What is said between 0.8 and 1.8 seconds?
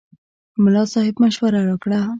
صاحب مشوره